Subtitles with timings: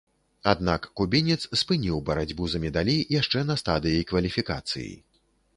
[0.51, 4.93] Аднак кубінец спыніў барацьбу за медалі яшчэ на стадыі кваліфікацыі.